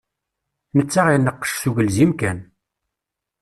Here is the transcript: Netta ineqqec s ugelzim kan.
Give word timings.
Netta 0.77 1.03
ineqqec 1.15 1.51
s 1.61 1.63
ugelzim 1.69 2.11
kan. 2.19 2.39